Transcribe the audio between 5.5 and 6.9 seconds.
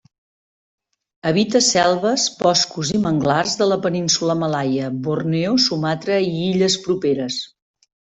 Sumatra i illes